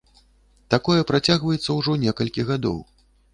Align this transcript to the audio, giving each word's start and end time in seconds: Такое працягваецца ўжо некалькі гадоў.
Такое 0.73 1.01
працягваецца 1.11 1.75
ўжо 1.81 1.95
некалькі 2.05 2.47
гадоў. 2.49 2.81